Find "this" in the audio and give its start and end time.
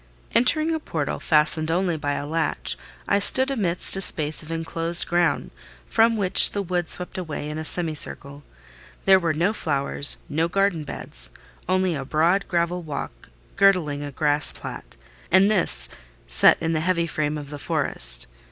15.51-15.87